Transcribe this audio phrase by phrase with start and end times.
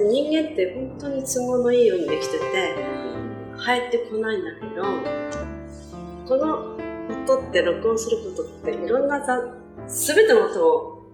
[0.00, 2.44] で人間って本当に都合のいいようにできてて、
[3.56, 4.82] 入ってこないんだけど、
[6.26, 6.76] この
[7.24, 9.20] 音って録音することっていろんな
[9.86, 11.06] すべての音を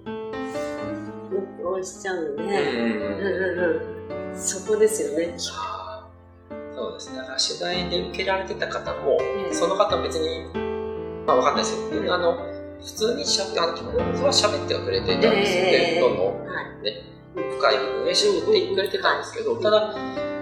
[1.33, 5.35] 録音しちゃうので、うんうんうん、そこですよね。
[5.37, 7.19] そうですね。
[7.19, 9.19] だから取材で受けられてた方も、
[9.51, 10.47] その方別に、
[11.27, 12.15] まあわかんないですよ。
[12.15, 12.37] あの、
[12.79, 15.99] 普通にしゃべ、あの、は喋ってはくれてたんですよね。
[16.01, 17.16] どんどん、ね、深い
[17.59, 19.95] 部分で喋ってくれてたんですけど、ただ、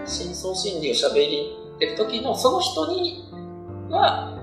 [0.06, 3.24] 深層心理を喋りてる時のその人に
[3.90, 4.38] は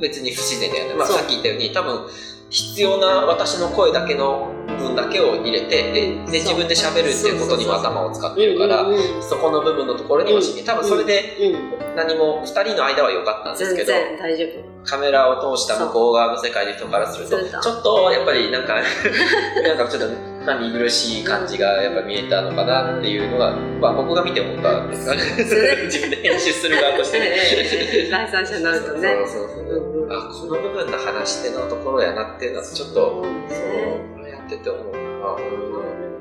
[0.00, 0.94] 別に不自然だよね。
[0.94, 2.06] まあさっき言ったように多分
[2.50, 8.86] 必要な私の声だけの分だけを入れて、で、で自分で喋るっていうことにも頭を使ってるから、
[9.20, 11.36] そこの部分のところにもし、多分それで
[11.96, 14.84] 何も二人の間は良かったんですけど、大丈夫。
[14.84, 18.74] カメラを通した向こう側の世界の人からすると、ちょっとやっぱりなんか、
[19.62, 25.20] なんかちょっと、見苦しい感じがやっぱ見えたのかなっていうのが、まあ、僕が見て思ったんですかね。
[25.86, 27.20] 自分で編集する側として。
[27.20, 29.08] ね第三者になるとね。
[29.26, 30.06] そうそうそう、う。
[30.06, 34.94] ん、あこの部分の話し手のところやなっていうのはちょっと、そうやってて思う。
[35.24, 36.13] あ、うん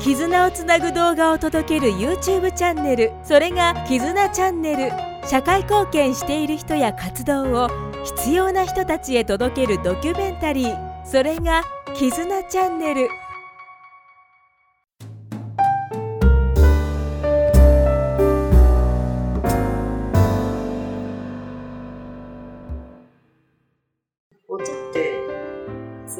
[0.00, 3.12] 絆をつなぐ動画を届ける YouTube チャンネル。
[3.22, 4.92] それが絆チャンネル。
[5.28, 7.68] 社会貢献している人や活動を
[8.04, 11.04] 必要な人たちへ届けるドキュメンタリー。
[11.04, 13.08] それが絆チャンネル。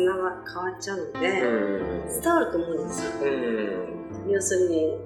[0.00, 3.12] 砂が変わっちゃうので、伝わると思うんですよ。
[4.28, 4.98] 要するに、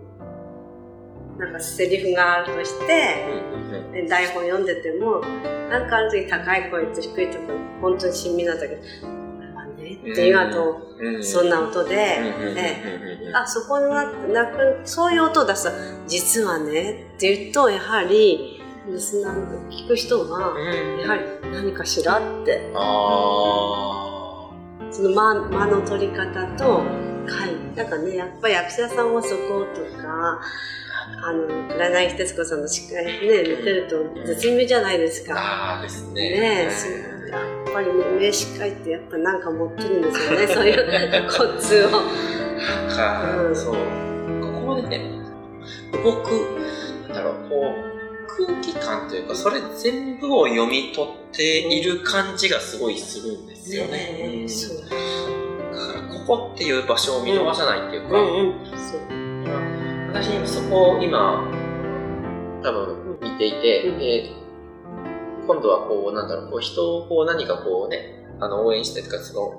[1.38, 5.20] なんかセリフがあるとして、台本読んでても、
[5.68, 8.86] なんかある時高い声と低いところ、本当に親身なんだけど、こ
[9.40, 15.64] れはね、っていう後、そんな音で、であ、そこにななく、そういう音を出す。
[15.64, 15.70] と、
[16.06, 20.54] 実はね、って言うと、やはり、リスナー聞く人は、
[21.00, 22.70] やはり何かしらって。
[24.94, 26.84] その間間の取り方と、は
[27.46, 27.76] い。
[27.76, 30.40] なんかね、やっぱり役者さんもそことか、
[31.20, 33.28] あの、占い徹子さんの司会ね、見
[33.64, 35.34] てると絶妙じゃないですか。
[35.36, 36.40] ああですね。
[36.40, 36.92] ねそう
[37.28, 41.90] やっぱりね、名司会ってやっぱなんか持ってるんですよね、そういうコツを。
[42.94, 43.74] か、うん、そう。
[43.74, 45.10] ここでね、
[46.04, 46.30] 動く、
[47.08, 47.93] なんだろう、こう、
[48.36, 53.90] 空気感というか、それ全部を読み取っている感じがすごいするんですよね。
[53.90, 54.78] ねうん、そう
[56.26, 58.16] ここっていう場所を見逃さないっていうか、
[60.12, 61.44] 私そこを今
[62.62, 64.30] 多分見ていて、うん、で
[65.46, 69.58] 今度はこうなんだろうこう人をこう何かこうねあの応援してとかその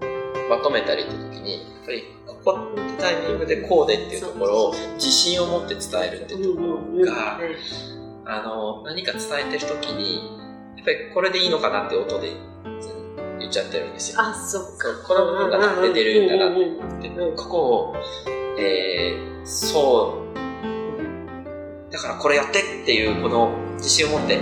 [0.50, 7.40] まとめたりって時にやっぱりここってタイミングでこうでっていうところを自信を持って伝えるっていうところが、
[8.28, 10.16] あの何か伝えてる時に
[10.76, 12.32] やっぱりこれでいいのかなって音で
[13.40, 14.22] 言っちゃってるんですよ。
[14.22, 14.88] あ、そっか。
[15.08, 17.58] この部分が出てるんだなって、ここ
[17.92, 17.96] を、
[18.58, 24.40] えー、そう、だからこれやってっていうこの自信を持って、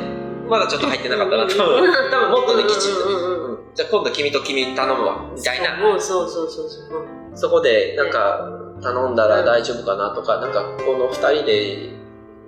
[0.47, 1.55] まだちょっと入ってなかったなと。
[1.55, 3.63] 多分もっとね、きちんと。
[3.75, 5.77] じゃあ今度君と君頼むわ、みたいな。
[5.99, 7.07] そうそうそうそう。
[7.35, 8.47] そこでなんか
[8.81, 12.03] 頼んだら大丈夫かなとか、なんかこの二人で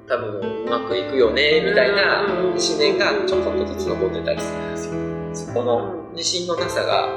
[0.08, 5.48] 多分うまくいくよね、みたいな思念がちょこっとずつ残ってたりするんですよ。
[5.48, 7.10] そこの自信のなさが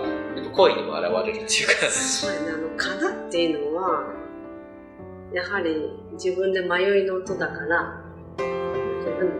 [0.53, 1.87] 声にも現れるっていうか。
[1.88, 2.49] そうやね
[3.28, 4.04] っていうのは
[5.35, 8.02] やはり自分で迷いの音だから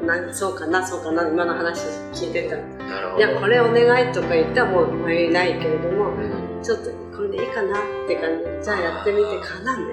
[0.05, 8.65] なそうかなそうかな今の話聞いてたいやこれお願いとか言ったらもう迷いないけれども、うん、ちょっとこれでいいかなって感じ。
[8.65, 9.85] じゃあやってみてかなね。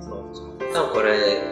[0.00, 0.72] そう。
[0.72, 1.51] 多分これ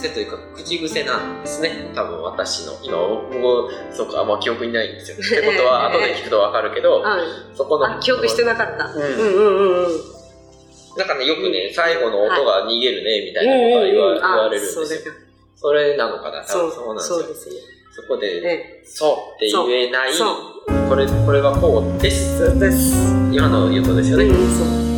[0.00, 1.92] 癖というか口癖なんですね。
[1.94, 2.72] 多分私の。
[2.82, 5.16] 今僕そうかあんま記憶にないんですよ。
[5.20, 7.02] ってことは 後で聞くと分かるけど、
[7.54, 10.20] そこの記憶してなかった、うん、うんうんうん
[10.96, 15.12] だからねよくね最後の音が逃げるねみたいなことは言わ,、言われるんですよ。
[15.54, 16.72] それなのかな多分。
[16.72, 17.18] そうなんですよ。
[17.18, 17.54] そうですね
[17.92, 20.12] そこで、そうって言えない。
[20.88, 22.58] これこれはこうです。
[22.58, 22.94] です。
[23.32, 24.89] 今の言うとですよね、うん、そう